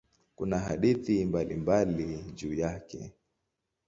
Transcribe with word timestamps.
Kuna 0.35 0.59
hadithi 0.59 1.25
mbalimbali 1.25 2.23
juu 2.35 2.53
yake. 2.53 3.11